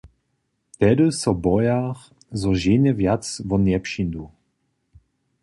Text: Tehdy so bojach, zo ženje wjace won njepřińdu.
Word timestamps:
Tehdy 0.77 1.07
so 1.21 1.31
bojach, 1.45 1.99
zo 2.41 2.51
ženje 2.61 2.91
wjace 2.99 3.31
won 3.49 3.61
njepřińdu. 3.67 4.23